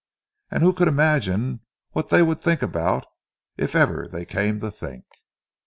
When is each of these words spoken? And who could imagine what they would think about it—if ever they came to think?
And 0.49 0.63
who 0.63 0.73
could 0.73 0.87
imagine 0.87 1.59
what 1.91 2.09
they 2.09 2.23
would 2.23 2.41
think 2.41 2.63
about 2.63 3.05
it—if 3.59 3.75
ever 3.75 4.07
they 4.11 4.25
came 4.25 4.59
to 4.61 4.71
think? 4.71 5.05